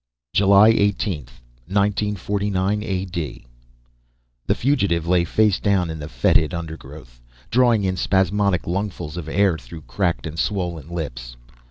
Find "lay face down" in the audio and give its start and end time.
5.05-5.91